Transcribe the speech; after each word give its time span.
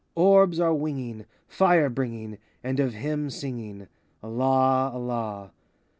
Orbs 0.15 0.59
are 0.59 0.73
winging. 0.73 1.25
Fire 1.47 1.87
bringing, 1.87 2.39
And 2.63 2.79
of 2.79 2.95
him 2.95 3.29
singing,— 3.29 3.87
Allah, 4.23 4.89
Allah! 4.95 5.51